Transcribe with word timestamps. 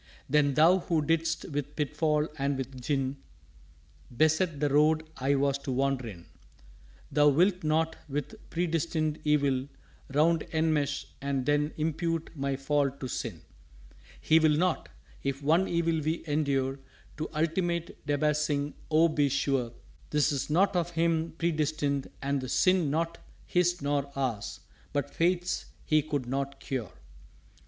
"_Then 0.31 0.55
Thou 0.55 0.79
who 0.79 1.03
didst 1.05 1.45
with 1.51 1.75
pitfall 1.75 2.27
and 2.39 2.57
with 2.57 2.81
gin 2.81 3.17
Beset 4.17 4.59
the 4.59 4.67
Road 4.67 5.07
I 5.15 5.35
was 5.35 5.59
to 5.59 5.71
wander 5.71 6.07
in, 6.07 6.25
Thou 7.11 7.29
wilt 7.29 7.63
not 7.63 7.97
with 8.09 8.33
Predestined 8.49 9.19
Evil 9.23 9.67
round 10.11 10.39
Enmesh, 10.53 11.05
and 11.21 11.45
then 11.45 11.71
impute 11.77 12.31
my 12.35 12.55
fall 12.55 12.89
to 12.89 13.07
sin._" 13.07 13.41
"He 14.19 14.39
will 14.39 14.57
not. 14.57 14.89
If 15.21 15.43
one 15.43 15.67
evil 15.67 15.99
we 16.01 16.23
endure 16.25 16.79
To 17.17 17.29
ultimate 17.35 18.03
Debasing, 18.07 18.73
oh, 18.89 19.07
be 19.07 19.29
sure 19.29 19.71
'Tis 20.09 20.49
not 20.49 20.75
of 20.75 20.89
Him 20.89 21.35
predestined, 21.37 22.09
and 22.23 22.41
the 22.41 22.49
sin 22.49 22.89
Not 22.89 23.19
His 23.45 23.83
nor 23.83 24.11
ours 24.15 24.61
but 24.93 25.13
Fate's 25.13 25.67
He 25.85 26.01
could 26.01 26.25
not 26.25 26.59
cure." 26.59 26.91